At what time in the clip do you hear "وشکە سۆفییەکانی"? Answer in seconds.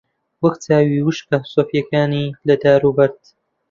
1.07-2.25